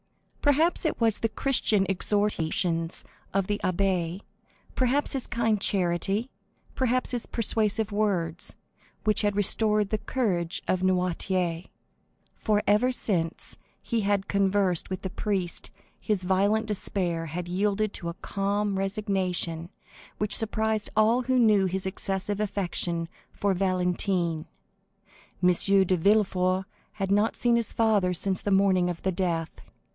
Perhaps 0.41 0.83
it 0.83 0.99
was 0.99 1.19
the 1.19 1.29
Christian 1.29 1.85
exhortations 1.87 3.05
of 3.31 3.45
the 3.45 3.61
abbé, 3.63 4.21
perhaps 4.73 5.13
his 5.13 5.27
kind 5.27 5.61
charity, 5.61 6.31
perhaps 6.73 7.11
his 7.11 7.27
persuasive 7.27 7.91
words, 7.91 8.55
which 9.03 9.21
had 9.21 9.35
restored 9.35 9.89
the 9.91 9.99
courage 9.99 10.63
of 10.67 10.81
Noirtier, 10.81 11.67
for 12.35 12.63
ever 12.65 12.91
since 12.91 13.59
he 13.79 14.01
had 14.01 14.27
conversed 14.27 14.89
with 14.89 15.03
the 15.03 15.11
priest 15.11 15.69
his 15.99 16.23
violent 16.23 16.65
despair 16.65 17.27
had 17.27 17.47
yielded 17.47 17.93
to 17.93 18.09
a 18.09 18.15
calm 18.15 18.79
resignation 18.79 19.69
which 20.17 20.35
surprised 20.35 20.89
all 20.97 21.21
who 21.21 21.37
knew 21.37 21.67
his 21.67 21.85
excessive 21.85 22.39
affection 22.39 23.07
for 23.31 23.53
Valentine. 23.53 24.47
M. 25.43 25.49
de 25.51 25.95
Villefort 25.95 26.65
had 26.93 27.11
not 27.11 27.35
seen 27.35 27.55
his 27.55 27.71
father 27.71 28.15
since 28.15 28.41
the 28.41 28.49
morning 28.49 28.89
of 28.89 29.03
the 29.03 29.11
death. 29.11 29.51